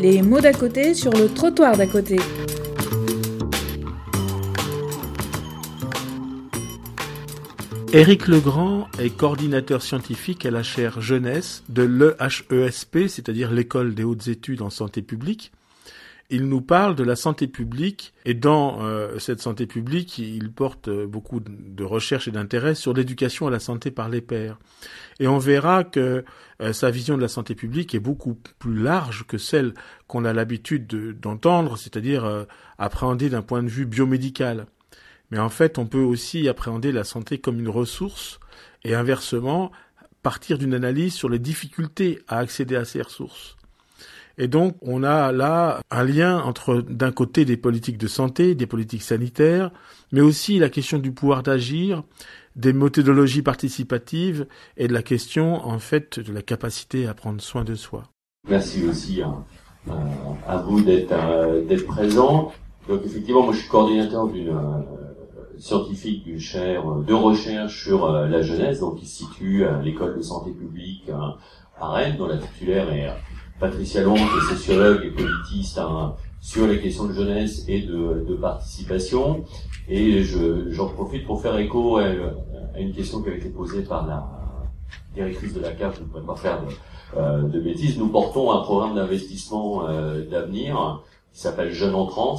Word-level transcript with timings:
Les 0.00 0.22
mots 0.22 0.40
d'à 0.40 0.54
côté 0.54 0.94
sur 0.94 1.12
le 1.12 1.28
trottoir 1.28 1.76
d'à 1.76 1.86
côté. 1.86 2.16
Éric 7.92 8.26
Legrand 8.26 8.88
est 8.98 9.14
coordinateur 9.14 9.82
scientifique 9.82 10.46
à 10.46 10.50
la 10.50 10.62
chaire 10.62 11.02
jeunesse 11.02 11.64
de 11.68 11.82
l'EHESP, 11.82 13.08
c'est-à-dire 13.08 13.50
l'école 13.50 13.94
des 13.94 14.04
hautes 14.04 14.28
études 14.28 14.62
en 14.62 14.70
santé 14.70 15.02
publique. 15.02 15.52
Il 16.32 16.48
nous 16.48 16.60
parle 16.60 16.94
de 16.94 17.02
la 17.02 17.16
santé 17.16 17.48
publique 17.48 18.14
et 18.24 18.34
dans 18.34 18.84
euh, 18.84 19.18
cette 19.18 19.40
santé 19.40 19.66
publique, 19.66 20.16
il 20.18 20.52
porte 20.52 20.88
beaucoup 20.88 21.40
de 21.40 21.82
recherches 21.82 22.28
et 22.28 22.30
d'intérêt 22.30 22.76
sur 22.76 22.94
l'éducation 22.94 23.48
à 23.48 23.50
la 23.50 23.58
santé 23.58 23.90
par 23.90 24.08
les 24.08 24.20
pairs. 24.20 24.56
Et 25.18 25.26
on 25.26 25.38
verra 25.38 25.82
que 25.82 26.24
euh, 26.62 26.72
sa 26.72 26.92
vision 26.92 27.16
de 27.16 27.22
la 27.22 27.28
santé 27.28 27.56
publique 27.56 27.96
est 27.96 28.00
beaucoup 28.00 28.38
plus 28.60 28.80
large 28.80 29.24
que 29.26 29.38
celle 29.38 29.74
qu'on 30.06 30.24
a 30.24 30.32
l'habitude 30.32 31.18
d'entendre, 31.18 31.76
c'est-à-dire 31.76 32.24
euh, 32.24 32.44
appréhender 32.78 33.28
d'un 33.28 33.42
point 33.42 33.64
de 33.64 33.68
vue 33.68 33.86
biomédical. 33.86 34.66
Mais 35.32 35.40
en 35.40 35.48
fait, 35.48 35.78
on 35.78 35.86
peut 35.86 35.98
aussi 35.98 36.48
appréhender 36.48 36.92
la 36.92 37.02
santé 37.02 37.38
comme 37.38 37.58
une 37.58 37.68
ressource 37.68 38.38
et 38.84 38.94
inversement 38.94 39.72
partir 40.22 40.58
d'une 40.58 40.74
analyse 40.74 41.14
sur 41.14 41.28
les 41.28 41.40
difficultés 41.40 42.20
à 42.28 42.38
accéder 42.38 42.76
à 42.76 42.84
ces 42.84 43.02
ressources. 43.02 43.56
Et 44.40 44.48
donc, 44.48 44.74
on 44.80 45.02
a 45.02 45.32
là 45.32 45.82
un 45.90 46.02
lien 46.02 46.40
entre, 46.40 46.80
d'un 46.88 47.12
côté, 47.12 47.44
des 47.44 47.58
politiques 47.58 47.98
de 47.98 48.06
santé, 48.06 48.54
des 48.54 48.66
politiques 48.66 49.02
sanitaires, 49.02 49.70
mais 50.12 50.22
aussi 50.22 50.58
la 50.58 50.70
question 50.70 50.96
du 50.98 51.12
pouvoir 51.12 51.42
d'agir, 51.42 52.04
des 52.56 52.72
méthodologies 52.72 53.42
participatives 53.42 54.46
et 54.78 54.88
de 54.88 54.94
la 54.94 55.02
question, 55.02 55.56
en 55.56 55.78
fait, 55.78 56.18
de 56.18 56.32
la 56.32 56.40
capacité 56.40 57.06
à 57.06 57.12
prendre 57.12 57.42
soin 57.42 57.64
de 57.64 57.74
soi. 57.74 58.04
Merci 58.48 58.86
aussi 58.88 59.20
hein, 59.20 59.44
euh, 59.88 59.92
à 60.48 60.56
vous 60.56 60.80
d'être 60.80 61.12
euh, 61.12 61.62
d'être 61.66 61.84
présent. 61.84 62.50
Donc, 62.88 63.02
effectivement, 63.04 63.42
moi, 63.42 63.52
je 63.52 63.58
suis 63.58 63.68
coordinateur 63.68 64.26
d'une 64.26 64.56
euh, 64.56 65.58
scientifique 65.58 66.24
d'une 66.24 66.40
chaire 66.40 66.86
de 67.06 67.12
recherche 67.12 67.84
sur 67.84 68.10
la 68.10 68.40
jeunesse, 68.40 68.80
donc 68.80 69.00
qui 69.00 69.06
se 69.06 69.18
situe 69.18 69.66
à 69.66 69.82
l'école 69.82 70.16
de 70.16 70.22
santé 70.22 70.50
publique 70.52 71.10
à 71.78 71.90
Rennes, 71.90 72.16
dont 72.16 72.26
la 72.26 72.38
titulaire 72.38 72.90
est 72.90 73.10
Patricia 73.60 74.02
Long, 74.02 74.16
est 74.16 74.54
sociologue 74.54 75.04
et 75.04 75.10
politiste 75.10 75.76
hein, 75.76 76.14
sur 76.40 76.66
les 76.66 76.80
questions 76.80 77.04
de 77.04 77.12
jeunesse 77.12 77.64
et 77.68 77.82
de, 77.82 78.24
de 78.26 78.34
participation. 78.34 79.44
Et 79.86 80.22
j'en 80.22 80.88
profite 80.88 81.26
pour 81.26 81.42
faire 81.42 81.56
écho 81.58 81.98
à, 81.98 82.06
une 82.78 82.94
question 82.94 83.20
qui 83.20 83.28
avait 83.28 83.38
été 83.38 83.50
posée 83.50 83.82
par 83.82 84.06
la 84.06 84.26
directrice 85.14 85.52
de 85.52 85.60
la 85.60 85.72
CAF, 85.72 85.96
je 85.96 86.02
ne 86.02 86.06
pourrais 86.06 86.24
pas 86.24 86.36
faire 86.36 86.62
de, 86.62 86.68
euh, 87.18 87.42
de, 87.42 87.60
bêtises. 87.60 87.98
Nous 87.98 88.08
portons 88.08 88.50
un 88.50 88.62
programme 88.62 88.94
d'investissement 88.94 89.88
euh, 89.88 90.24
d'avenir 90.24 91.02
qui 91.32 91.40
s'appelle 91.40 91.70
Jeunes 91.70 91.94
en 91.94 92.06
Trans, 92.06 92.38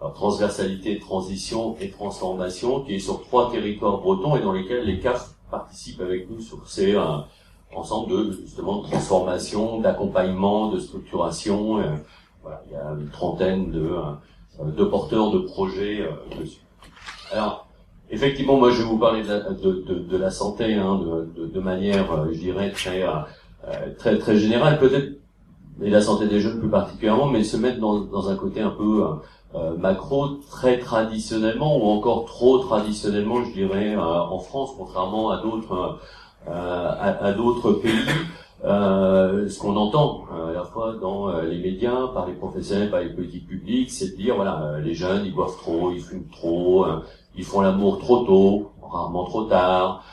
alors, 0.00 0.14
transversalité, 0.14 0.98
transition 0.98 1.76
et 1.80 1.90
transformation, 1.90 2.80
qui 2.80 2.94
est 2.94 2.98
sur 2.98 3.22
trois 3.22 3.52
territoires 3.52 3.98
bretons 3.98 4.36
et 4.36 4.40
dans 4.40 4.52
lesquels 4.52 4.84
les 4.84 4.98
CAF 4.98 5.34
participent 5.50 6.00
avec 6.00 6.28
nous 6.28 6.40
sur 6.40 6.66
ces 6.66 6.96
euh, 6.96 7.18
ensemble 7.74 8.10
de 8.10 8.32
justement 8.32 8.82
de 8.82 8.88
transformation, 8.88 9.80
d'accompagnement, 9.80 10.70
de 10.70 10.78
structuration. 10.78 11.78
Euh, 11.78 11.96
voilà, 12.42 12.62
il 12.66 12.72
y 12.72 12.76
a 12.76 12.90
une 12.98 13.10
trentaine 13.10 13.70
de, 13.70 13.90
euh, 14.60 14.64
de 14.64 14.84
porteurs 14.84 15.30
de 15.30 15.38
projets 15.38 16.02
euh, 16.02 16.40
dessus. 16.40 16.60
Alors, 17.32 17.66
effectivement, 18.10 18.56
moi, 18.56 18.70
je 18.70 18.82
vais 18.82 18.88
vous 18.88 18.98
parler 18.98 19.22
de 19.22 19.28
la, 19.28 19.40
de, 19.40 19.84
de, 20.08 20.16
la 20.16 20.30
santé 20.30 20.74
hein, 20.74 21.00
de, 21.36 21.60
manière, 21.60 22.28
je 22.30 22.38
dirais, 22.38 22.70
très, 22.72 23.02
très, 23.98 24.18
très 24.18 24.36
générale, 24.36 24.78
peut-être, 24.78 25.18
et 25.80 25.88
la 25.88 26.02
santé 26.02 26.26
des 26.26 26.40
jeunes 26.40 26.58
plus 26.58 26.68
particulièrement, 26.68 27.26
mais 27.26 27.42
se 27.42 27.56
mettre 27.56 27.80
dans, 27.80 28.00
dans 28.00 28.28
un 28.28 28.36
côté 28.36 28.60
un 28.60 28.70
peu 28.70 29.02
macro, 29.78 30.40
très 30.50 30.78
traditionnellement, 30.78 31.78
ou 31.78 31.88
encore 31.88 32.26
trop 32.26 32.58
traditionnellement, 32.58 33.42
je 33.44 33.52
dirais, 33.52 33.96
en 33.96 34.38
France, 34.40 34.72
contrairement 34.76 35.30
à 35.30 35.40
d'autres 35.40 35.72
euh, 35.72 35.92
à, 36.46 37.24
à 37.24 37.32
d'autres 37.32 37.72
pays. 37.72 38.08
Euh, 38.64 39.48
ce 39.48 39.58
qu'on 39.58 39.74
entend 39.74 40.24
euh, 40.32 40.50
à 40.50 40.52
la 40.52 40.62
fois 40.62 40.94
dans 41.00 41.28
euh, 41.28 41.42
les 41.42 41.58
médias, 41.58 42.06
par 42.14 42.26
les 42.28 42.32
professionnels, 42.34 42.90
par 42.90 43.00
les 43.00 43.08
politiques 43.08 43.48
publiques, 43.48 43.90
c'est 43.90 44.12
de 44.12 44.16
dire 44.16 44.36
voilà, 44.36 44.78
les 44.84 44.94
jeunes 44.94 45.22
ils 45.24 45.34
boivent 45.34 45.56
trop, 45.56 45.90
ils 45.90 46.00
fument 46.00 46.28
trop, 46.30 46.86
ils 47.36 47.44
font 47.44 47.60
l'amour 47.60 47.98
trop 47.98 48.24
tôt, 48.24 48.70
rarement 48.80 49.24
trop 49.24 49.44
tard, 49.44 50.04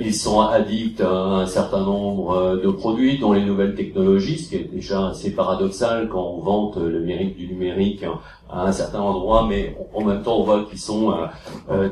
ils 0.00 0.14
sont 0.14 0.40
addicts 0.40 1.02
à 1.02 1.10
un 1.10 1.46
certain 1.46 1.84
nombre 1.84 2.56
de 2.56 2.70
produits, 2.70 3.18
dont 3.18 3.32
les 3.32 3.44
nouvelles 3.44 3.74
technologies, 3.74 4.38
ce 4.38 4.48
qui 4.48 4.56
est 4.56 4.72
déjà 4.72 5.08
assez 5.08 5.34
paradoxal 5.34 6.08
quand 6.08 6.22
on 6.22 6.40
vante 6.40 6.78
le 6.78 7.00
mérite 7.00 7.36
du 7.36 7.46
numérique 7.46 8.04
à 8.50 8.66
un 8.66 8.72
certain 8.72 9.00
endroit, 9.00 9.46
mais 9.46 9.76
en 9.94 10.02
même 10.02 10.22
temps 10.22 10.38
on 10.38 10.44
voit 10.44 10.64
qu'ils 10.64 10.80
sont 10.80 11.14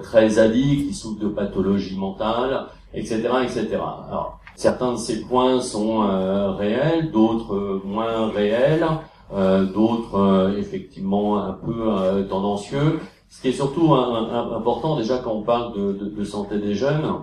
très 0.03 0.39
addicts, 0.39 0.87
ils 0.89 0.95
souffrent 0.95 1.21
de 1.21 1.29
pathologies 1.29 1.99
mentales, 1.99 2.67
etc., 2.95 3.23
etc. 3.45 3.69
Alors, 3.75 4.41
certains 4.57 4.93
de 4.93 4.99
ces 4.99 5.21
points 5.23 5.61
sont 5.61 6.03
euh, 6.03 6.51
réels, 6.53 7.11
d'autres 7.11 7.55
euh, 7.55 7.83
moins 7.85 8.29
réels, 8.29 8.87
euh, 9.33 9.65
d'autres 9.65 10.17
euh, 10.17 10.59
effectivement 10.59 11.39
un 11.39 11.53
peu 11.53 12.27
tendancieux. 12.29 13.01
Ce 13.29 13.41
qui 13.41 13.49
est 13.49 13.53
surtout 13.53 13.95
important 13.95 14.97
déjà 14.97 15.19
quand 15.19 15.33
on 15.33 15.43
parle 15.43 15.73
de, 15.75 15.93
de, 15.93 16.07
de 16.07 16.25
santé 16.25 16.59
des 16.59 16.75
jeunes, 16.75 17.15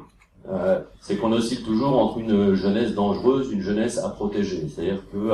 c'est 1.02 1.18
qu'on 1.18 1.34
oscille 1.34 1.64
toujours 1.64 2.00
entre 2.00 2.20
une 2.20 2.54
jeunesse 2.54 2.96
dangereuse, 2.96 3.52
une 3.52 3.60
jeunesse 3.60 3.98
à 3.98 4.08
protéger. 4.08 4.70
C'est-à-dire 4.70 5.02
que 5.12 5.32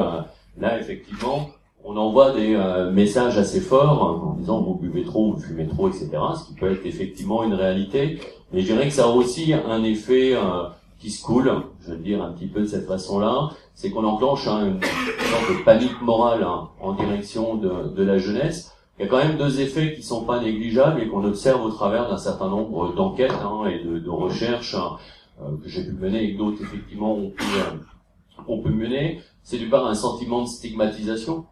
là, 0.57 0.79
effectivement, 0.79 1.49
on 1.85 1.97
envoie 1.97 2.31
des 2.31 2.57
messages 2.91 3.37
assez 3.37 3.59
forts 3.59 4.03
en 4.03 4.35
disant 4.35 4.61
vous 4.61 4.75
buvez 4.75 5.03
trop, 5.03 5.33
vous 5.33 5.39
fumez 5.39 5.67
trop, 5.67 5.89
etc. 5.89 6.09
Ce 6.37 6.47
qui 6.47 6.53
peut 6.53 6.71
être 6.71 6.85
effectivement 6.85 7.43
une 7.43 7.53
réalité. 7.53 8.19
Mais 8.53 8.61
je 8.61 8.67
dirais 8.67 8.87
que 8.87 8.93
ça 8.93 9.05
a 9.05 9.07
aussi 9.07 9.51
un 9.53 9.83
effet 9.83 10.35
euh, 10.35 10.69
qui 10.99 11.09
se 11.09 11.23
coule, 11.23 11.51
je 11.81 11.91
le 11.91 11.97
dire 11.97 12.23
un 12.23 12.31
petit 12.31 12.45
peu 12.45 12.61
de 12.61 12.65
cette 12.67 12.87
façon-là, 12.87 13.49
c'est 13.73 13.89
qu'on 13.89 14.05
enclenche 14.05 14.47
hein, 14.47 14.67
une 14.67 14.81
sorte 14.81 15.49
de 15.49 15.63
panique 15.65 15.99
morale 16.03 16.43
hein, 16.43 16.69
en 16.79 16.93
direction 16.93 17.55
de, 17.55 17.89
de, 17.89 18.03
la 18.03 18.19
jeunesse. 18.19 18.71
Il 18.97 19.03
y 19.03 19.05
a 19.07 19.09
quand 19.09 19.17
même 19.17 19.37
deux 19.37 19.59
effets 19.59 19.95
qui 19.95 20.03
sont 20.03 20.23
pas 20.23 20.39
négligeables 20.39 21.01
et 21.01 21.07
qu'on 21.07 21.23
observe 21.25 21.65
au 21.65 21.71
travers 21.71 22.07
d'un 22.07 22.17
certain 22.17 22.47
nombre 22.47 22.93
d'enquêtes 22.93 23.31
hein, 23.31 23.65
et 23.65 23.83
de, 23.83 23.97
de 23.97 24.09
recherches 24.11 24.75
hein, 24.75 24.97
euh, 25.41 25.57
que 25.63 25.67
j'ai 25.67 25.83
pu 25.83 25.93
mener 25.93 26.23
et 26.23 26.33
que 26.33 26.37
d'autres 26.37 26.61
effectivement 26.61 27.15
ont 27.15 27.31
pu, 27.31 27.43
euh, 27.43 28.43
ont 28.47 28.61
pu 28.61 28.69
mener. 28.69 29.19
C'est 29.41 29.57
du 29.57 29.67
part 29.67 29.87
un 29.87 29.95
sentiment 29.95 30.43
de 30.43 30.47
stigmatisation 30.47 31.45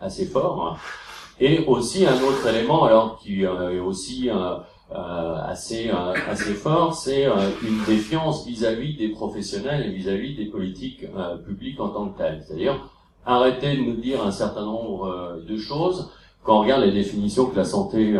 assez 0.00 0.26
fort 0.26 0.78
et 1.40 1.64
aussi 1.66 2.06
un 2.06 2.14
autre 2.22 2.46
élément 2.46 2.84
alors 2.84 3.18
qui 3.18 3.42
est 3.42 3.80
aussi 3.80 4.30
euh, 4.92 5.34
assez 5.42 5.88
euh, 5.88 6.12
assez 6.28 6.52
fort, 6.52 6.94
c'est 6.94 7.26
euh, 7.26 7.32
une 7.66 7.82
défiance 7.84 8.46
vis-à-vis 8.46 8.96
des 8.96 9.08
professionnels 9.08 9.86
et 9.86 9.90
vis-à-vis 9.90 10.36
des 10.36 10.44
politiques 10.44 11.06
publiques 11.44 11.80
en 11.80 11.88
tant 11.88 12.08
que 12.10 12.18
telles. 12.18 12.44
C'est-à-dire 12.46 12.90
arrêter 13.24 13.76
de 13.76 13.82
nous 13.82 13.96
dire 13.96 14.22
un 14.24 14.30
certain 14.30 14.64
nombre 14.64 15.40
de 15.48 15.56
choses. 15.56 16.10
Quand 16.42 16.58
on 16.58 16.60
regarde 16.60 16.82
les 16.82 16.92
définitions 16.92 17.46
que 17.46 17.56
la 17.56 17.64
santé, 17.64 18.14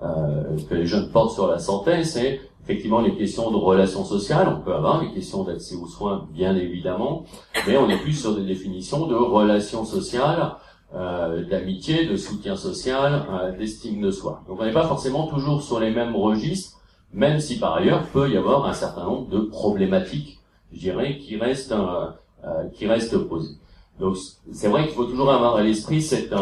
que 0.00 0.74
les 0.74 0.86
jeunes 0.86 1.10
portent 1.10 1.34
sur 1.34 1.46
la 1.46 1.58
santé, 1.58 2.02
c'est 2.04 2.40
effectivement 2.64 3.02
les 3.02 3.14
questions 3.14 3.50
de 3.50 3.56
relations 3.56 4.04
sociales, 4.04 4.48
on 4.48 4.62
peut 4.62 4.72
avoir 4.72 5.02
les 5.02 5.12
questions 5.12 5.44
d'accès 5.44 5.74
aux 5.76 5.86
soins, 5.86 6.26
bien 6.32 6.56
évidemment, 6.56 7.24
mais 7.66 7.76
on 7.76 7.90
est 7.90 7.98
plus 7.98 8.14
sur 8.14 8.34
des 8.34 8.44
définitions 8.44 9.06
de 9.06 9.14
relations 9.14 9.84
sociales 9.84 10.52
euh, 10.94 11.42
d'amitié, 11.44 12.04
de 12.04 12.16
soutien 12.16 12.54
social, 12.54 13.24
euh, 13.30 13.56
d'estime 13.56 14.02
de 14.02 14.10
soi. 14.10 14.42
Donc 14.46 14.60
on 14.60 14.64
n'est 14.66 14.74
pas 14.74 14.86
forcément 14.86 15.26
toujours 15.26 15.62
sur 15.62 15.80
les 15.80 15.90
mêmes 15.90 16.14
registres, 16.14 16.82
même 17.14 17.40
si 17.40 17.58
par 17.58 17.76
ailleurs 17.76 18.06
peut 18.08 18.30
y 18.30 18.36
avoir 18.36 18.66
un 18.66 18.74
certain 18.74 19.04
nombre 19.04 19.30
de 19.30 19.40
problématiques, 19.40 20.40
je 20.70 20.80
dirais, 20.80 21.16
qui 21.16 21.38
restent 21.38 21.72
euh, 21.72 22.10
euh 22.44 22.68
qui 22.74 22.86
restent 22.86 23.16
posées. 23.16 23.54
Donc 24.00 24.18
c'est 24.52 24.68
vrai 24.68 24.84
qu'il 24.84 24.92
faut 24.92 25.06
toujours 25.06 25.32
avoir 25.32 25.56
à 25.56 25.62
l'esprit 25.62 26.02
cette, 26.02 26.34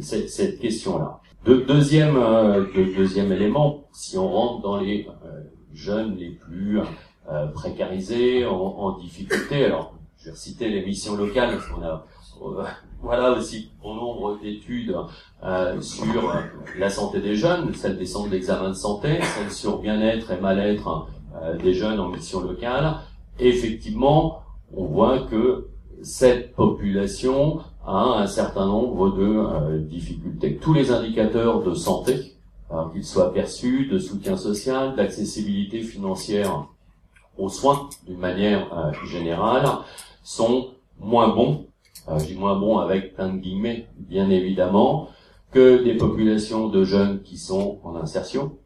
cette, 0.00 0.28
cette 0.28 0.58
question-là. 0.58 1.20
De, 1.46 1.54
deuxième 1.54 2.16
de, 2.16 2.94
deuxième 2.94 3.32
élément, 3.32 3.84
si 3.92 4.18
on 4.18 4.28
rentre 4.28 4.60
dans 4.60 4.76
les 4.76 5.08
jeunes 5.72 6.16
les 6.16 6.30
plus 6.30 6.80
précarisés, 7.54 8.44
en, 8.44 8.56
en 8.56 8.98
difficulté, 8.98 9.64
alors 9.64 9.94
je 10.18 10.30
vais 10.30 10.36
citer 10.36 10.68
les 10.68 10.84
missions 10.84 11.16
locales 11.16 11.56
parce 11.56 11.68
qu'on 11.68 11.82
a 11.82 12.04
voilà 13.04 13.32
aussi 13.32 13.70
bon 13.82 13.94
nombre 13.94 14.38
d'études 14.42 14.96
euh, 15.44 15.78
sur 15.82 16.32
la 16.78 16.88
santé 16.88 17.20
des 17.20 17.36
jeunes, 17.36 17.74
celles 17.74 17.98
des 17.98 18.06
centres 18.06 18.30
d'examen 18.30 18.70
de 18.70 18.74
santé, 18.74 19.20
celles 19.20 19.52
sur 19.52 19.78
bien-être 19.78 20.30
et 20.30 20.40
mal-être 20.40 21.06
euh, 21.36 21.56
des 21.58 21.74
jeunes 21.74 22.00
en 22.00 22.08
mission 22.08 22.40
locale. 22.40 22.96
effectivement, 23.38 24.42
on 24.74 24.86
voit 24.86 25.18
que 25.30 25.68
cette 26.02 26.54
population 26.54 27.60
a 27.86 28.22
un 28.22 28.26
certain 28.26 28.66
nombre 28.66 29.10
de 29.10 29.22
euh, 29.22 29.78
difficultés. 29.80 30.56
Tous 30.56 30.72
les 30.72 30.90
indicateurs 30.90 31.62
de 31.62 31.74
santé, 31.74 32.32
qu'ils 32.92 33.04
soient 33.04 33.32
perçus, 33.32 33.86
de 33.86 33.98
soutien 33.98 34.36
social, 34.36 34.96
d'accessibilité 34.96 35.80
financière 35.82 36.66
aux 37.38 37.48
soins 37.48 37.88
d'une 38.06 38.18
manière 38.18 38.92
générale, 39.04 39.64
sont 40.24 40.70
moins 40.98 41.28
bons 41.28 41.66
euh, 42.08 42.18
dis 42.18 42.34
moins 42.34 42.58
bon 42.58 42.78
avec 42.78 43.14
plein 43.14 43.32
de 43.32 43.38
guillemets, 43.38 43.88
bien 43.98 44.30
évidemment, 44.30 45.08
que 45.50 45.82
des 45.82 45.94
populations 45.96 46.68
de 46.68 46.84
jeunes 46.84 47.22
qui 47.22 47.38
sont 47.38 47.78
en 47.84 47.96
insertion. 47.96 48.56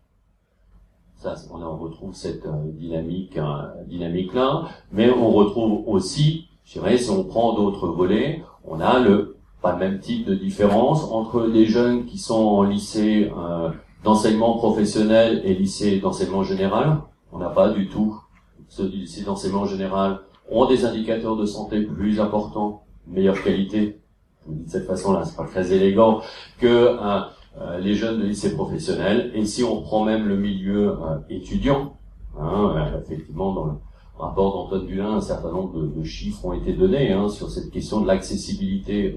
Ça, 1.16 1.34
on 1.50 1.76
retrouve 1.76 2.14
cette 2.14 2.46
euh, 2.46 2.70
dynamique, 2.72 3.36
hein, 3.36 3.72
dynamique 3.86 4.34
là, 4.34 4.68
mais 4.92 5.10
on 5.10 5.30
retrouve 5.30 5.86
aussi, 5.88 6.48
je 6.64 6.74
dirais, 6.74 6.96
si 6.98 7.10
on 7.10 7.24
prend 7.24 7.54
d'autres 7.54 7.88
volets, 7.88 8.42
on 8.64 8.80
a 8.80 8.98
le 8.98 9.36
pas 9.60 9.72
le 9.72 9.78
même 9.78 9.98
type 9.98 10.24
de 10.24 10.36
différence 10.36 11.02
entre 11.10 11.48
des 11.48 11.66
jeunes 11.66 12.06
qui 12.06 12.18
sont 12.18 12.46
en 12.46 12.62
lycée 12.62 13.32
euh, 13.36 13.70
d'enseignement 14.04 14.56
professionnel 14.56 15.42
et 15.44 15.52
lycée 15.54 15.98
d'enseignement 15.98 16.44
général. 16.44 16.98
On 17.32 17.38
n'a 17.38 17.48
pas 17.48 17.70
du 17.70 17.88
tout 17.88 18.20
ceux 18.68 18.88
du 18.88 18.98
lycée 18.98 19.22
d'enseignement 19.22 19.66
général 19.66 20.20
ont 20.50 20.66
des 20.66 20.84
indicateurs 20.84 21.36
de 21.36 21.46
santé 21.46 21.82
plus 21.82 22.20
importants, 22.20 22.84
meilleure 23.08 23.42
qualité. 23.42 24.00
Je 24.42 24.48
vous 24.48 24.54
dis 24.54 24.64
de 24.64 24.70
cette 24.70 24.86
façon-là, 24.86 25.24
c'est 25.24 25.36
pas 25.36 25.46
très 25.46 25.72
élégant 25.72 26.20
que 26.58 26.66
euh, 26.66 27.20
euh, 27.60 27.78
les 27.78 27.94
jeunes 27.94 28.20
de 28.20 28.26
lycée 28.26 28.54
professionnel. 28.54 29.30
Et 29.34 29.44
si 29.44 29.64
on 29.64 29.82
prend 29.82 30.04
même 30.04 30.26
le 30.26 30.36
milieu 30.36 30.90
euh, 30.90 31.18
étudiant, 31.28 31.96
hein, 32.38 32.74
effectivement, 33.02 33.52
dans 33.52 33.64
le 33.66 33.72
rapport 34.18 34.52
d'Antoine 34.52 34.86
Dulin, 34.86 35.16
un 35.16 35.20
certain 35.20 35.52
nombre 35.52 35.80
de, 35.80 36.04
chiffres 36.04 36.44
ont 36.44 36.52
été 36.52 36.72
donnés 36.72 37.12
hein, 37.12 37.28
sur 37.28 37.50
cette 37.50 37.70
question 37.70 38.00
de 38.00 38.06
l'accessibilité 38.06 39.16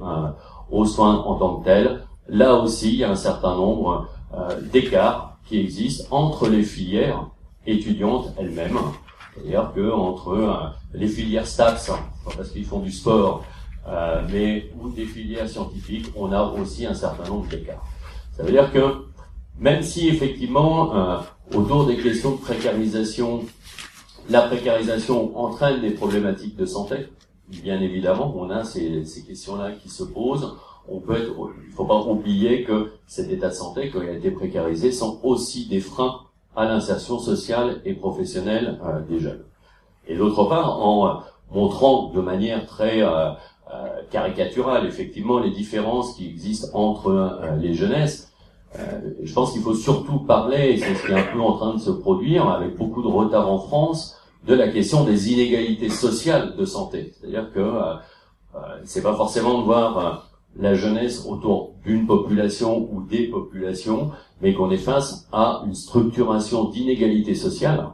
aux 0.70 0.86
soins 0.86 1.18
en 1.24 1.36
tant 1.36 1.58
que 1.58 1.66
tel. 1.66 2.02
Là 2.28 2.56
aussi, 2.56 2.94
il 2.94 3.00
y 3.00 3.04
a 3.04 3.10
un 3.10 3.16
certain 3.16 3.56
nombre 3.56 4.08
d'écarts 4.72 5.40
qui 5.46 5.60
existent 5.60 6.06
entre 6.12 6.48
les 6.48 6.64
filières 6.64 7.30
étudiantes 7.66 8.32
elles-mêmes 8.38 8.78
c'est-à-dire 9.34 9.72
que 9.74 9.92
entre 9.92 10.30
euh, 10.30 10.54
les 10.94 11.08
filières 11.08 11.48
STAPS, 11.48 11.90
hein, 11.90 12.00
parce 12.36 12.50
qu'ils 12.50 12.66
font 12.66 12.80
du 12.80 12.92
sport, 12.92 13.44
euh, 13.88 14.22
mais 14.32 14.72
ou 14.80 14.90
des 14.90 15.06
filières 15.06 15.50
scientifiques, 15.50 16.08
on 16.16 16.32
a 16.32 16.44
aussi 16.44 16.86
un 16.86 16.94
certain 16.94 17.28
nombre 17.30 17.48
d'écarts. 17.48 17.84
Ça 18.38 18.44
veut 18.44 18.52
dire 18.52 18.72
que 18.72 19.06
même 19.60 19.82
si 19.84 20.08
effectivement 20.08 20.96
euh, 20.96 21.18
autour 21.54 21.86
des 21.86 21.98
questions 21.98 22.32
de 22.32 22.38
précarisation, 22.38 23.46
la 24.30 24.42
précarisation 24.44 25.38
entraîne 25.38 25.82
des 25.82 25.92
problématiques 25.92 26.56
de 26.56 26.66
santé, 26.66 27.10
bien 27.48 27.82
évidemment, 27.82 28.34
on 28.38 28.50
a 28.50 28.64
ces, 28.64 29.06
ces 29.06 29.24
questions-là 29.24 29.72
qui 29.74 29.90
se 29.90 30.04
posent. 30.04 30.56
On 30.88 31.00
peut 31.00 31.16
être, 31.16 31.34
il 31.68 31.74
faut 31.74 31.86
pas 31.86 32.00
oublier 32.00 32.64
que 32.64 32.94
cet 33.08 33.30
état 33.30 33.50
de 33.50 33.54
santé, 33.54 33.90
quand 33.92 34.02
il 34.02 34.10
a 34.10 34.14
été 34.14 34.32
précarisé, 34.32 34.92
sont 34.92 35.20
aussi 35.24 35.68
des 35.68 35.80
freins 35.80 36.22
à 36.56 36.66
l'insertion 36.66 37.20
sociale 37.20 37.82
et 37.86 37.94
professionnelle 37.94 38.80
euh, 38.84 39.00
des 39.02 39.20
jeunes. 39.20 39.44
Et 40.08 40.16
d'autre 40.16 40.44
part, 40.46 40.82
en 40.82 41.08
euh, 41.08 41.14
montrant 41.54 42.10
de 42.10 42.22
manière 42.22 42.66
très 42.66 43.02
euh, 43.74 44.02
caricaturale 44.10 44.86
effectivement 44.86 45.40
les 45.40 45.52
différences 45.52 46.14
qui 46.16 46.28
existent 46.28 46.68
entre 46.74 47.40
les 47.60 47.74
jeunesses, 47.74 48.32
je 49.22 49.34
pense 49.34 49.52
qu'il 49.52 49.62
faut 49.62 49.74
surtout 49.74 50.20
parler, 50.20 50.72
et 50.72 50.78
c'est 50.78 50.96
ce 50.96 51.06
qui 51.06 51.12
est 51.12 51.20
un 51.20 51.34
peu 51.34 51.42
en 51.42 51.58
train 51.58 51.74
de 51.74 51.80
se 51.80 51.92
produire, 51.92 52.48
avec 52.48 52.78
beaucoup 52.78 53.02
de 53.02 53.08
retard 53.08 53.52
en 53.52 53.60
France, 53.60 54.18
de 54.48 54.54
la 54.54 54.70
question 54.70 55.04
des 55.04 55.32
inégalités 55.32 55.90
sociales 55.90 56.56
de 56.56 56.66
santé. 56.66 57.14
C'est-à-dire 57.14 57.52
que 57.54 57.60
euh, 57.60 57.96
c'est 58.84 59.04
pas 59.04 59.16
forcément 59.16 59.60
de 59.60 59.64
voir 59.64 60.30
la 60.58 60.74
jeunesse 60.74 61.26
autour 61.28 61.76
d'une 61.86 62.06
population 62.06 62.90
ou 62.92 63.02
des 63.04 63.28
populations, 63.28 64.12
mais 64.42 64.54
qu'on 64.54 64.72
est 64.72 64.78
face 64.78 65.28
à 65.32 65.64
une 65.66 65.76
structuration 65.76 66.66
d'inégalités 66.66 67.36
sociales 67.36 67.88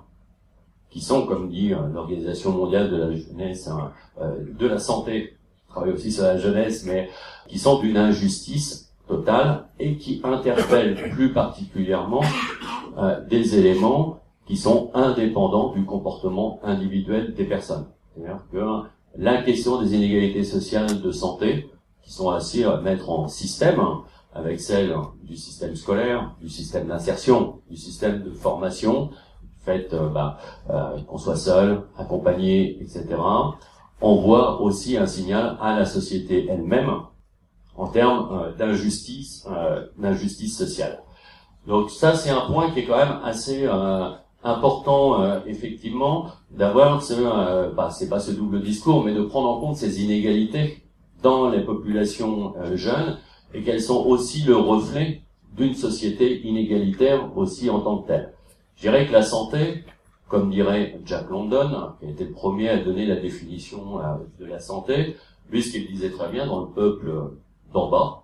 qui 0.90 1.02
sont, 1.02 1.28
comme 1.28 1.50
dit 1.50 1.74
euh, 1.74 1.88
l'Organisation 1.94 2.52
mondiale 2.52 2.90
de 2.90 2.98
la 2.98 3.14
jeunesse, 3.14 3.68
hein, 3.68 3.92
euh, 4.22 4.38
de 4.58 4.68
la 4.68 4.80
santé, 4.80 5.38
travaille 5.70 5.92
aussi 5.92 6.12
sur 6.12 6.24
la 6.24 6.38
jeunesse, 6.38 6.86
mais 6.86 7.10
qui 7.48 7.60
sont 7.60 7.80
d'une 7.80 7.98
injustice 7.98 8.94
totale 9.08 9.66
et 9.80 9.98
qui 9.98 10.22
interpellent 10.24 11.10
plus 11.12 11.34
particulièrement 11.34 12.24
euh, 12.98 13.24
des 13.26 13.58
éléments 13.58 14.20
qui 14.46 14.58
sont 14.58 14.92
indépendants 14.94 15.74
du 15.74 15.86
comportement 15.86 16.60
individuel 16.64 17.34
des 17.34 17.46
personnes. 17.46 17.88
C'est-à-dire 18.16 18.42
que 18.52 18.88
la 19.18 19.42
question 19.42 19.82
des 19.82 19.96
inégalités 19.96 20.44
sociales 20.44 21.02
de 21.02 21.12
santé, 21.12 21.70
qui 22.02 22.14
sont 22.14 22.30
assez 22.30 22.64
à 22.64 22.78
mettre 22.78 23.10
en 23.10 23.28
système, 23.28 23.82
avec 24.34 24.62
celle 24.62 24.96
du 25.24 25.36
système 25.36 25.76
scolaire, 25.76 26.36
du 26.40 26.50
système 26.50 26.88
d'insertion, 26.88 27.62
du 27.70 27.76
système 27.76 28.24
de 28.24 28.32
formation, 28.32 29.10
fait 29.66 29.94
euh, 29.94 30.08
bah, 30.08 30.38
euh, 30.70 31.02
qu'on 31.02 31.18
soit 31.18 31.36
seul, 31.36 31.82
accompagné, 31.98 32.82
etc. 32.82 33.06
voit 34.02 34.62
aussi 34.62 34.98
un 34.98 35.08
signal 35.08 35.58
à 35.62 35.78
la 35.78 35.86
société 35.86 36.48
elle-même 36.50 36.92
en 37.76 37.88
termes 37.88 38.30
euh, 38.32 38.52
d'injustice, 38.54 39.48
d'injustice 39.98 40.58
sociale. 40.58 41.04
Donc 41.68 41.90
ça, 41.90 42.16
c'est 42.16 42.30
un 42.30 42.42
point 42.42 42.72
qui 42.72 42.80
est 42.80 42.86
quand 42.86 42.98
même 42.98 43.20
assez 43.24 43.68
important, 44.42 45.44
effectivement, 45.46 46.28
d'avoir 46.50 47.04
ce, 47.04 47.74
bah, 47.76 47.90
c'est 47.92 48.08
pas 48.08 48.22
ce 48.22 48.32
double 48.32 48.62
discours, 48.62 49.04
mais 49.04 49.14
de 49.14 49.22
prendre 49.22 49.50
en 49.50 49.60
compte 49.60 49.76
ces 49.76 50.02
inégalités 50.02 50.88
dans 51.22 51.50
les 51.50 51.62
populations 51.62 52.54
euh, 52.58 52.76
jeunes 52.76 53.18
et 53.54 53.62
qu'elles 53.64 53.82
sont 53.82 54.06
aussi 54.06 54.44
le 54.44 54.56
reflet 54.56 55.22
d'une 55.56 55.74
société 55.74 56.46
inégalitaire 56.46 57.36
aussi 57.36 57.70
en 57.70 57.80
tant 57.80 58.00
que 58.00 58.08
telle. 58.08 58.34
Je 58.76 58.82
dirais 58.82 59.08
que 59.08 59.14
la 59.14 59.24
santé, 59.24 59.84
comme 60.28 60.50
dirait 60.50 61.00
Jack 61.06 61.30
London, 61.30 61.94
qui 62.00 62.06
a 62.06 62.10
été 62.10 62.26
le 62.26 62.32
premier 62.32 62.70
à 62.70 62.78
donner 62.78 63.06
la 63.06 63.16
définition 63.16 64.00
euh, 64.00 64.16
de 64.40 64.46
la 64.46 64.60
santé, 64.60 65.16
lui 65.50 65.64
ce 65.64 65.72
qu'il 65.72 65.88
disait 65.88 66.12
très 66.12 66.30
bien 66.30 66.46
dans 66.46 66.62
le 66.62 66.68
peuple 66.68 67.12
d'en 67.74 67.90
bas, 67.90 68.24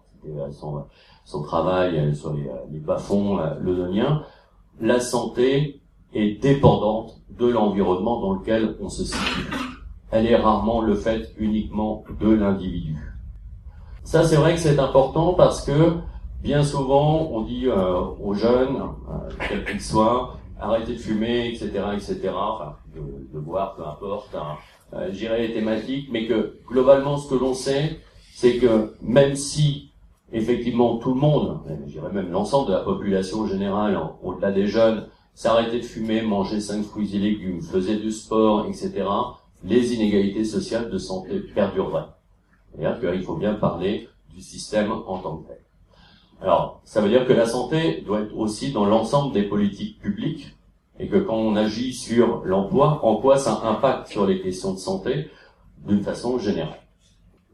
son, 1.25 1.43
travail 1.43 1.97
euh, 1.97 2.13
sur 2.13 2.33
les, 2.33 2.49
les 2.71 2.79
bas-fonds 2.79 3.39
londoniens, 3.61 4.23
la 4.79 4.99
santé 4.99 5.81
est 6.13 6.41
dépendante 6.41 7.21
de 7.29 7.47
l'environnement 7.47 8.19
dans 8.21 8.33
lequel 8.33 8.75
on 8.79 8.89
se 8.89 9.03
situe 9.03 9.47
elle 10.13 10.27
est 10.27 10.35
rarement 10.35 10.81
le 10.81 10.93
fait 10.93 11.33
uniquement 11.39 12.03
de 12.21 12.29
l'individu. 12.29 12.95
Ça, 14.03 14.23
c'est 14.23 14.35
vrai 14.35 14.53
que 14.53 14.59
c'est 14.59 14.77
important 14.77 15.33
parce 15.33 15.65
que 15.65 15.95
bien 16.43 16.61
souvent, 16.63 17.29
on 17.31 17.41
dit 17.41 17.65
euh, 17.65 17.99
aux 18.23 18.35
jeunes, 18.35 18.77
euh, 19.09 19.29
quels 19.49 19.65
qu'ils 19.65 19.81
soient, 19.81 20.37
arrêtez 20.63 20.93
de 20.93 20.99
fumer, 20.99 21.49
etc., 21.49 21.69
etc., 21.93 22.29
enfin, 22.33 22.77
de, 22.95 23.39
boire, 23.39 23.75
peu 23.75 23.85
importe, 23.85 24.33
hein, 24.35 24.57
euh, 24.93 25.09
j'irai 25.11 25.47
les 25.47 25.53
thématiques, 25.53 26.07
mais 26.11 26.25
que 26.25 26.57
globalement, 26.67 27.17
ce 27.17 27.29
que 27.29 27.35
l'on 27.35 27.53
sait, 27.53 27.99
c'est 28.33 28.57
que 28.57 28.95
même 29.01 29.35
si 29.35 29.91
effectivement 30.31 30.97
tout 30.97 31.13
le 31.13 31.19
monde, 31.19 31.59
j'irais 31.87 32.11
même 32.11 32.31
l'ensemble 32.31 32.69
de 32.69 32.73
la 32.73 32.79
population 32.79 33.45
générale, 33.45 33.99
au-delà 34.23 34.51
des 34.51 34.67
jeunes, 34.67 35.07
s'arrêtait 35.35 35.79
de 35.79 35.85
fumer, 35.85 36.21
mangeait 36.21 36.59
cinq 36.59 36.83
fruits 36.83 37.15
et 37.15 37.19
légumes, 37.19 37.61
faisait 37.61 37.97
du 37.97 38.11
sport, 38.11 38.65
etc., 38.67 39.05
les 39.63 39.93
inégalités 39.93 40.43
sociales 40.43 40.89
de 40.89 40.97
santé 40.97 41.39
perdureraient. 41.39 42.09
C'est-à-dire 42.75 42.99
qu'il 42.99 43.23
faut 43.23 43.35
bien 43.35 43.53
parler 43.53 44.09
du 44.33 44.41
système 44.41 44.91
en 44.91 45.19
tant 45.19 45.37
que 45.37 45.47
tel. 45.47 45.59
Alors, 46.41 46.81
ça 46.83 46.99
veut 46.99 47.09
dire 47.09 47.25
que 47.25 47.33
la 47.33 47.45
santé 47.45 48.01
doit 48.05 48.21
être 48.21 48.35
aussi 48.35 48.71
dans 48.73 48.85
l'ensemble 48.85 49.33
des 49.33 49.43
politiques 49.43 49.99
publiques 49.99 50.57
et 50.99 51.07
que 51.07 51.17
quand 51.17 51.35
on 51.35 51.55
agit 51.55 51.93
sur 51.93 52.43
l'emploi, 52.45 52.99
en 53.03 53.17
quoi 53.17 53.37
ça 53.37 53.61
impacte 53.63 54.07
sur 54.07 54.25
les 54.25 54.41
questions 54.41 54.73
de 54.73 54.79
santé 54.79 55.29
d'une 55.85 56.03
façon 56.03 56.37
générale. 56.37 56.79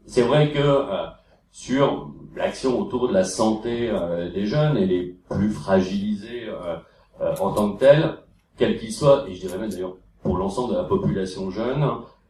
C'est 0.06 0.22
vrai 0.22 0.50
que 0.50 0.58
euh, 0.58 1.06
sur 1.50 2.10
l'action 2.36 2.78
autour 2.78 3.08
de 3.08 3.14
la 3.14 3.24
santé 3.24 3.90
euh, 3.90 4.30
des 4.30 4.46
jeunes, 4.46 4.76
et 4.76 4.86
les 4.86 5.16
plus 5.28 5.50
fragilisés 5.50 6.48
euh, 6.48 7.34
en 7.40 7.52
tant 7.52 7.72
que 7.72 7.80
tels, 7.80 8.18
quels 8.56 8.78
qu'ils 8.78 8.92
soient, 8.92 9.24
et 9.28 9.34
je 9.34 9.40
dirais 9.40 9.58
même 9.58 9.70
d'ailleurs 9.70 9.96
pour 10.22 10.36
l'ensemble 10.36 10.74
de 10.74 10.78
la 10.78 10.84
population 10.84 11.50
jeune 11.50 11.84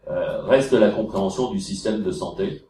euh, 0.08 0.42
reste 0.42 0.72
la 0.72 0.90
compréhension 0.90 1.52
du 1.52 1.60
système 1.60 2.02
de 2.02 2.10
santé. 2.10 2.64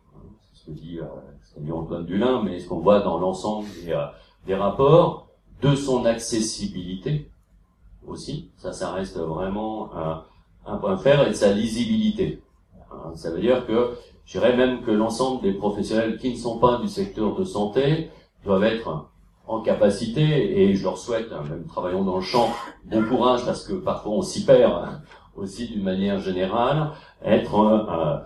C'est 0.52 0.60
ce 0.60 0.66
que 0.66 0.70
dit, 0.72 0.98
euh, 0.98 1.04
ce 1.42 1.54
que 1.54 1.60
dit 1.60 1.72
Antoine 1.72 2.04
Dulin, 2.04 2.42
mais 2.42 2.58
ce 2.58 2.68
qu'on 2.68 2.80
voit 2.80 3.00
dans 3.00 3.18
l'ensemble 3.18 3.66
des, 3.82 3.92
euh, 3.92 4.06
des 4.46 4.54
rapports, 4.54 5.28
de 5.62 5.74
son 5.74 6.04
accessibilité 6.04 7.29
aussi. 8.10 8.50
Ça, 8.56 8.72
ça 8.72 8.92
reste 8.92 9.18
vraiment 9.18 9.90
un, 10.66 10.76
point 10.76 10.96
faire 10.96 11.26
et 11.26 11.34
sa 11.34 11.52
lisibilité. 11.52 12.42
Hein, 12.90 13.12
ça 13.14 13.30
veut 13.30 13.40
dire 13.40 13.66
que, 13.66 13.94
je 14.24 14.38
dirais 14.38 14.56
même 14.56 14.82
que 14.82 14.90
l'ensemble 14.90 15.42
des 15.42 15.52
professionnels 15.52 16.18
qui 16.18 16.30
ne 16.32 16.36
sont 16.36 16.58
pas 16.58 16.78
du 16.78 16.88
secteur 16.88 17.34
de 17.34 17.44
santé 17.44 18.10
doivent 18.44 18.64
être 18.64 19.06
en 19.46 19.60
capacité, 19.62 20.62
et 20.62 20.74
je 20.74 20.84
leur 20.84 20.96
souhaite, 20.96 21.32
hein, 21.32 21.42
même 21.48 21.64
travaillons 21.66 22.04
dans 22.04 22.16
le 22.16 22.22
champ, 22.22 22.50
bon 22.84 23.04
courage 23.04 23.44
parce 23.44 23.66
que 23.66 23.72
parfois 23.72 24.12
on 24.12 24.22
s'y 24.22 24.44
perd 24.44 24.72
hein, 24.72 25.02
aussi 25.36 25.68
d'une 25.68 25.82
manière 25.82 26.20
générale, 26.20 26.92
être 27.24 27.58
euh, 27.58 28.18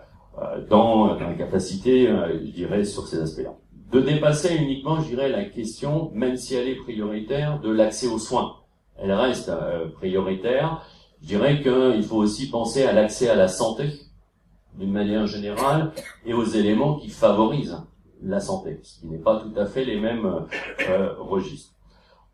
euh, 0.43 0.67
dans 0.69 1.15
la 1.15 1.33
capacité, 1.35 2.09
euh, 2.09 2.41
je 2.45 2.51
dirais, 2.51 2.85
sur 2.85 3.07
ces 3.07 3.21
aspects-là. 3.21 3.55
De 3.93 4.01
dépasser 4.01 4.57
uniquement, 4.57 5.01
je 5.01 5.09
dirais, 5.09 5.29
la 5.29 5.45
question, 5.45 6.11
même 6.15 6.37
si 6.37 6.57
elle 6.57 6.69
est 6.69 6.77
prioritaire, 6.77 7.61
de 7.61 7.71
l'accès 7.71 8.09
aux 8.09 8.19
soins. 8.19 8.57
Elle 8.99 9.13
reste 9.13 9.51
prioritaire. 9.95 10.87
Je 11.21 11.27
dirais 11.29 11.61
qu'il 11.63 12.05
faut 12.05 12.17
aussi 12.17 12.51
penser 12.51 12.85
à 12.85 12.93
l'accès 12.93 13.29
à 13.29 13.35
la 13.35 13.49
santé 13.49 13.91
d'une 14.79 14.93
manière 14.93 15.27
générale 15.27 15.93
et 16.27 16.35
aux 16.35 16.45
éléments 16.45 16.99
qui 16.99 17.09
favorisent 17.09 17.83
la 18.23 18.41
santé, 18.41 18.81
ce 18.83 19.01
qui 19.01 19.07
n'est 19.07 19.19
pas 19.19 19.41
tout 19.41 19.53
à 19.59 19.67
fait 19.67 19.85
les 19.85 20.01
mêmes 20.01 20.47
euh, 20.89 21.15
registres. 21.19 21.73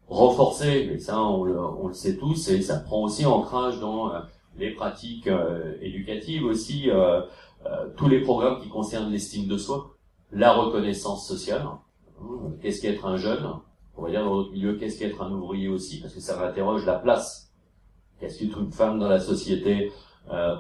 Renforcer, 0.08 0.90
et 0.92 0.98
ça 0.98 1.20
on 1.20 1.44
le, 1.44 1.58
on 1.58 1.88
le, 1.88 1.94
sait 1.94 2.16
tous, 2.16 2.48
et 2.48 2.62
ça 2.62 2.78
prend 2.78 3.02
aussi 3.02 3.26
ancrage 3.26 3.78
dans 3.80 4.12
euh, 4.12 4.20
les 4.56 4.70
pratiques 4.70 5.26
euh, 5.26 5.74
éducatives 5.80 6.44
aussi, 6.44 6.90
euh, 6.90 7.20
tous 7.96 8.08
les 8.08 8.20
programmes 8.20 8.60
qui 8.60 8.68
concernent 8.68 9.10
l'estime 9.10 9.46
de 9.46 9.56
soi, 9.56 9.94
la 10.32 10.52
reconnaissance 10.52 11.28
sociale, 11.28 11.66
qu'est-ce 12.62 12.80
qu'être 12.80 13.06
un 13.06 13.16
jeune, 13.16 13.46
on 14.00 14.04
va 14.04 14.10
dire 14.10 14.24
dans 14.24 14.36
d'autres 14.36 14.52
milieux, 14.52 14.76
qu'est-ce 14.76 14.98
qu'être 14.98 15.22
un 15.22 15.30
ouvrier 15.30 15.68
aussi, 15.68 16.00
parce 16.00 16.14
que 16.14 16.20
ça 16.20 16.42
interroge 16.44 16.86
la 16.86 16.98
place, 16.98 17.52
qu'est-ce 18.18 18.38
qu'être 18.38 18.58
une 18.58 18.72
femme 18.72 18.98
dans 18.98 19.08
la 19.08 19.20
société 19.20 19.92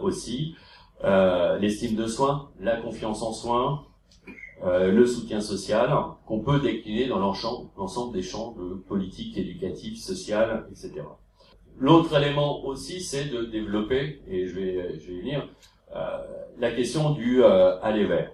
aussi, 0.02 0.56
l'estime 1.02 1.96
de 1.96 2.06
soi, 2.06 2.50
la 2.60 2.76
confiance 2.76 3.22
en 3.22 3.32
soi, 3.32 3.84
euh, 4.62 4.92
le 4.92 5.06
soutien 5.06 5.40
social, 5.40 5.90
qu'on 6.26 6.40
peut 6.40 6.60
décliner 6.60 7.08
dans 7.08 7.18
l'ensemble 7.18 8.12
des 8.12 8.22
champs 8.22 8.52
de 8.52 8.74
politique 8.74 9.38
éducative, 9.38 9.94
etc. 9.94 11.02
L'autre 11.78 12.14
élément 12.14 12.62
aussi, 12.66 13.00
c'est 13.00 13.24
de 13.26 13.44
développer, 13.44 14.20
et 14.28 14.46
je 14.46 14.54
vais, 14.54 14.98
je 14.98 15.06
vais 15.06 15.14
y 15.14 15.20
venir, 15.20 15.48
euh, 15.96 16.18
la 16.58 16.72
question 16.72 17.12
du 17.12 17.42
euh, 17.42 17.80
aller 17.80 18.04
vers. 18.04 18.32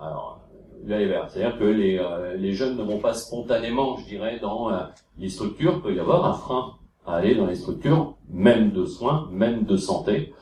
Alors, 0.00 0.40
c'est-à-dire 0.86 1.58
que 1.58 1.64
les, 1.64 1.98
euh, 1.98 2.36
les 2.36 2.52
jeunes 2.52 2.76
ne 2.76 2.82
vont 2.82 2.98
pas 2.98 3.14
spontanément, 3.14 3.96
je 3.96 4.06
dirais, 4.06 4.38
dans 4.40 4.70
les 5.18 5.28
structures. 5.28 5.74
Il 5.76 5.82
peut 5.82 5.94
y 5.94 6.00
avoir 6.00 6.24
un 6.24 6.34
frein 6.34 6.74
à 7.06 7.16
aller 7.16 7.34
dans 7.34 7.46
les 7.46 7.54
structures, 7.54 8.14
même 8.28 8.72
de 8.72 8.84
soins, 8.84 9.28
même 9.32 9.64
de 9.64 9.76
santé, 9.76 10.34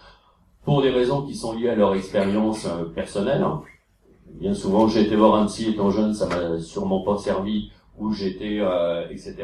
pour 0.64 0.82
des 0.82 0.90
raisons 0.90 1.22
qui 1.22 1.34
sont 1.34 1.52
liées 1.52 1.68
à 1.68 1.74
leur 1.74 1.94
expérience 1.94 2.66
personnelle, 2.94 3.44
bien 4.40 4.54
souvent, 4.54 4.88
j'ai 4.88 5.02
été 5.02 5.16
voir 5.16 5.34
un 5.34 5.46
psy 5.46 5.70
étant 5.70 5.90
jeune, 5.90 6.14
ça 6.14 6.26
m'a 6.26 6.58
sûrement 6.58 7.02
pas 7.02 7.18
servi, 7.18 7.70
ou 7.98 8.12
j'étais, 8.12 8.58
euh, 8.60 9.08
etc., 9.10 9.36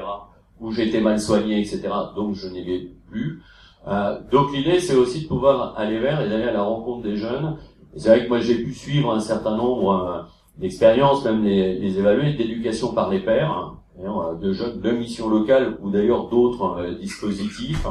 ou 0.61 0.73
j'étais 0.73 1.01
mal 1.01 1.21
soigné, 1.21 1.61
etc., 1.61 1.89
donc 2.15 2.35
je 2.35 2.49
n'ai 2.49 2.91
plus. 3.11 3.43
Euh, 3.89 4.21
donc 4.31 4.53
l'idée, 4.53 4.81
c'est 4.81 4.95
aussi 4.95 5.23
de 5.23 5.29
pouvoir 5.29 5.79
aller 5.79 5.99
vers 5.99 6.21
et 6.21 6.29
d'aller 6.29 6.45
à 6.45 6.53
la 6.53 6.63
rencontre 6.63 7.03
des 7.03 7.17
jeunes. 7.17 7.57
C'est 7.97 8.09
vrai 8.09 8.25
que 8.25 8.29
moi, 8.29 8.41
j'ai 8.41 8.63
pu 8.63 8.75
suivre 8.75 9.13
un 9.13 9.21
certain 9.21 9.57
nombre 9.57 10.29
euh, 10.61 10.63
d'expériences, 10.63 11.25
même 11.25 11.45
les, 11.45 11.79
les 11.79 11.99
évaluer, 11.99 12.35
d'éducation 12.35 12.93
par 12.93 13.11
les 13.11 13.21
pairs, 13.21 13.51
hein, 13.51 14.39
de 14.41 14.53
jeunes 14.53 14.81
de 14.81 14.91
missions 14.91 15.29
locales, 15.29 15.77
ou 15.83 15.91
d'ailleurs 15.91 16.29
d'autres 16.29 16.79
euh, 16.79 16.95
dispositifs, 16.95 17.87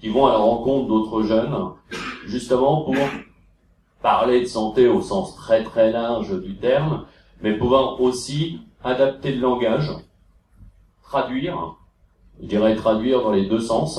qui 0.00 0.08
vont 0.08 0.26
à 0.26 0.32
la 0.32 0.38
rencontre 0.38 0.88
d'autres 0.88 1.22
jeunes, 1.22 1.56
justement 2.26 2.82
pour 2.82 2.94
parler 4.02 4.40
de 4.40 4.46
santé 4.46 4.88
au 4.88 5.02
sens 5.02 5.34
très 5.34 5.64
très 5.64 5.90
large 5.90 6.40
du 6.40 6.56
terme, 6.56 7.04
mais 7.42 7.54
pouvoir 7.54 8.00
aussi 8.00 8.60
adapter 8.84 9.32
le 9.32 9.40
langage, 9.40 9.90
traduire, 11.02 11.74
je 12.40 12.46
dirais 12.46 12.76
traduire 12.76 13.22
dans 13.22 13.32
les 13.32 13.46
deux 13.46 13.58
sens, 13.60 13.98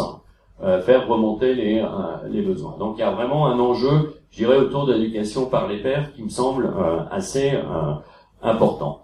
euh, 0.61 0.81
faire 0.81 1.07
remonter 1.07 1.53
les, 1.53 1.79
euh, 1.79 1.87
les 2.29 2.41
besoins. 2.41 2.75
Donc 2.77 2.95
il 2.97 2.99
y 2.99 3.03
a 3.03 3.11
vraiment 3.11 3.47
un 3.47 3.59
enjeu, 3.59 4.15
je 4.31 4.37
dirais, 4.37 4.57
autour 4.57 4.85
de 4.85 4.93
l'éducation 4.93 5.45
par 5.45 5.67
les 5.67 5.81
pairs 5.81 6.13
qui 6.13 6.23
me 6.23 6.29
semble 6.29 6.65
euh, 6.65 6.99
assez 7.11 7.53
important. 8.41 9.03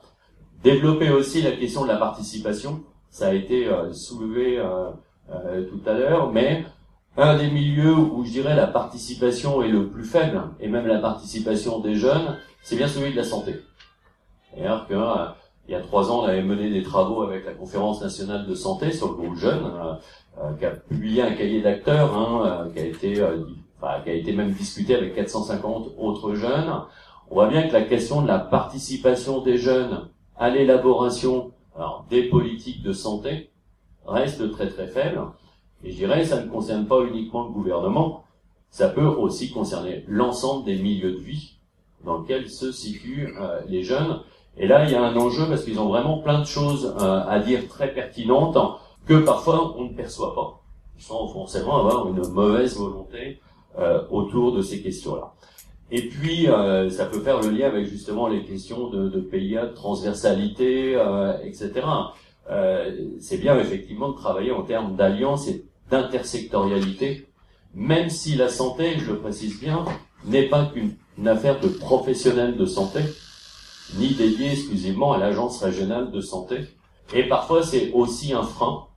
Développer 0.64 1.12
aussi 1.12 1.42
la 1.42 1.52
question 1.52 1.84
de 1.84 1.90
la 1.90 1.98
participation, 1.98 2.82
ça 3.10 3.28
a 3.28 3.34
été 3.34 3.70
soulevé 3.94 4.62
tout 5.30 5.82
à 5.86 5.94
l'heure, 5.94 6.32
mais 6.32 6.66
un 7.18 7.38
des 7.38 7.50
milieux 7.50 7.96
où 7.96 8.26
je 8.26 8.32
dirais 8.32 8.56
la 8.56 8.68
participation 8.68 9.62
est 9.62 9.70
le 9.70 9.88
plus 9.88 10.04
faible, 10.04 10.42
et 10.60 10.68
même 10.68 10.86
la 10.86 11.00
participation 11.00 11.80
des 11.80 11.96
jeunes, 11.96 12.38
c'est 12.62 12.76
bien 12.76 12.88
celui 12.88 13.12
de 13.12 13.16
la 13.16 13.24
santé. 13.24 13.56
D'ailleurs, 14.56 14.86
euh, 14.92 15.28
il 15.68 15.72
y 15.72 15.76
a 15.76 15.82
trois 15.82 16.12
ans, 16.12 16.24
on 16.24 16.26
avait 16.26 16.44
mené 16.44 16.70
des 16.70 16.84
travaux 16.84 17.22
avec 17.22 17.46
la 17.46 17.54
conférence 17.54 18.02
nationale 18.02 18.46
de 18.46 18.54
santé 18.54 18.92
sur 18.92 19.10
le 19.10 19.14
groupe 19.14 19.36
jeune, 19.36 19.64
euh, 19.66 19.94
euh, 20.42 20.54
qui 20.60 20.66
a 20.66 20.72
publié 20.72 21.22
un 21.22 21.32
cahier 21.32 21.62
d'acteurs, 21.62 22.14
hein, 22.18 22.68
qui 22.74 22.80
a 22.80 22.86
été, 22.86 23.24
enfin, 23.80 24.02
qui 24.04 24.10
a 24.10 24.14
été 24.14 24.34
même 24.34 24.52
discuté 24.52 24.96
avec 24.96 25.16
450 25.16 25.94
autres 25.98 26.36
jeunes. 26.36 26.82
On 27.30 27.36
voit 27.36 27.48
bien 27.48 27.68
que 27.68 27.74
la 27.74 27.82
question 27.82 28.22
de 28.22 28.28
la 28.28 28.40
participation 28.40 29.42
des 29.42 29.58
jeunes 29.58 30.10
à 30.38 30.50
l'élaboration 30.50 31.52
des 32.10 32.24
politiques 32.30 32.82
de 32.84 32.94
santé 32.94 33.50
reste 34.06 34.52
très 34.52 34.70
très 34.70 34.88
faible. 34.88 35.22
Et 35.84 35.92
je 35.92 35.98
dirais, 35.98 36.24
ça 36.26 36.42
ne 36.42 36.50
concerne 36.50 36.86
pas 36.86 37.02
uniquement 37.02 37.44
le 37.44 37.52
gouvernement, 37.52 38.24
ça 38.70 38.90
peut 38.90 39.06
aussi 39.06 39.52
concerner 39.52 40.04
l'ensemble 40.08 40.66
des 40.66 40.76
milieux 40.76 41.14
de 41.14 41.20
vie 41.20 41.58
dans 42.04 42.20
lesquels 42.20 42.50
se 42.50 42.72
situent 42.72 43.34
euh, 43.40 43.62
les 43.68 43.84
jeunes. 43.84 44.22
Et 44.58 44.68
là, 44.68 44.86
il 44.86 44.92
y 44.92 44.96
a 44.96 45.04
un 45.04 45.16
enjeu 45.16 45.48
parce 45.48 45.64
qu'ils 45.64 45.80
ont 45.80 45.88
vraiment 45.88 46.20
plein 46.20 46.40
de 46.40 46.46
choses 46.46 46.96
euh, 47.00 47.24
à 47.28 47.40
dire 47.40 47.68
très 47.68 47.94
pertinentes 47.94 48.58
que 49.06 49.16
parfois 49.16 49.76
on 49.78 49.86
ne 49.86 49.94
perçoit 49.94 50.34
pas, 50.34 50.62
sans 50.98 51.28
forcément 51.28 51.78
avoir 51.78 52.08
une 52.08 52.28
mauvaise 52.28 52.78
volonté 52.78 53.40
euh, 53.78 54.02
autour 54.10 54.54
de 54.54 54.62
ces 54.62 54.82
questions-là. 54.82 55.34
Et 55.96 56.10
puis, 56.10 56.48
ça 56.90 57.06
peut 57.06 57.22
faire 57.22 57.40
le 57.42 57.52
lien 57.52 57.68
avec 57.68 57.86
justement 57.86 58.28
les 58.28 58.44
questions 58.44 58.90
de, 58.90 59.08
de 59.08 59.20
PIA, 59.22 59.68
de 59.68 59.74
transversalité, 59.74 61.00
etc. 61.42 61.88
c'est 63.20 63.38
bien 63.38 63.58
effectivement 63.58 64.10
de 64.10 64.18
travailler 64.18 64.52
en 64.52 64.64
termes 64.64 64.98
d'alliance 64.98 65.48
et 65.48 65.64
d'intersectorialité, 65.90 67.28
même 67.74 68.10
si 68.10 68.36
la 68.36 68.50
santé, 68.50 68.98
je 69.00 69.12
le 69.14 69.20
précise 69.20 69.58
bien, 69.60 69.86
n'est 70.26 70.50
pas 70.50 70.66
qu'une 70.66 71.28
affaire 71.28 71.62
de 71.62 71.70
professionnels 71.70 72.58
de 72.58 72.66
santé, 72.66 73.00
ni 73.98 74.16
dédiée 74.16 74.52
exclusivement 74.52 75.14
à 75.14 75.18
l'agence 75.18 75.64
régionale 75.64 76.12
de 76.12 76.20
santé. 76.20 76.58
Et 77.14 77.24
parfois, 77.24 77.64
c'est 77.64 77.92
aussi 77.94 78.34
un 78.34 78.44
frein 78.44 78.88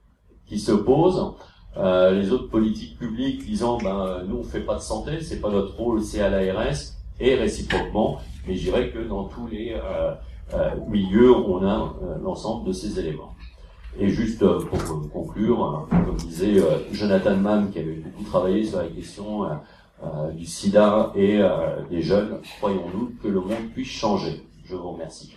qui 0.48 0.58
se 0.58 0.72
pose. 0.72 1.34
Euh, 1.78 2.12
les 2.12 2.32
autres 2.32 2.48
politiques 2.48 2.98
publiques 2.98 3.44
disant, 3.44 3.78
ben, 3.78 4.22
nous, 4.26 4.38
on 4.38 4.42
fait 4.42 4.60
pas 4.60 4.74
de 4.74 4.80
santé, 4.80 5.20
c'est 5.20 5.40
pas 5.40 5.50
notre 5.50 5.76
rôle, 5.76 6.02
c'est 6.02 6.20
à 6.20 6.28
l'ARS, 6.28 6.76
et 7.20 7.34
réciproquement. 7.36 8.20
Mais 8.46 8.56
je 8.56 8.62
dirais 8.64 8.90
que 8.90 8.98
dans 8.98 9.24
tous 9.24 9.46
les 9.46 9.74
euh, 9.74 10.12
euh, 10.54 10.70
milieux, 10.88 11.34
on 11.34 11.64
a 11.64 11.94
l'ensemble 12.22 12.66
de 12.66 12.72
ces 12.72 12.98
éléments. 12.98 13.34
Et 13.98 14.08
juste 14.08 14.42
euh, 14.42 14.60
pour 14.60 15.10
conclure, 15.10 15.88
euh, 15.92 16.04
comme 16.04 16.16
disait 16.16 16.60
euh, 16.60 16.78
Jonathan 16.92 17.36
Mann, 17.36 17.70
qui 17.70 17.80
avait 17.80 17.94
beaucoup 17.94 18.22
travaillé 18.22 18.64
sur 18.64 18.78
la 18.78 18.88
question 18.88 19.48
du 20.32 20.46
sida 20.46 21.12
et 21.16 21.40
des 21.90 22.02
jeunes, 22.02 22.38
croyons-nous 22.60 23.14
que 23.20 23.26
le 23.26 23.40
monde 23.40 23.72
puisse 23.74 23.88
changer. 23.88 24.44
Je 24.64 24.76
vous 24.76 24.92
remercie. 24.92 25.36